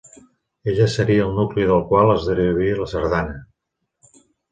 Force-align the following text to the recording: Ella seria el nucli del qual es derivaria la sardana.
Ella 0.71 0.85
seria 0.93 1.25
el 1.27 1.35
nucli 1.39 1.67
del 1.71 1.83
qual 1.91 2.13
es 2.13 2.25
derivaria 2.29 2.79
la 2.81 2.87
sardana. 2.95 3.37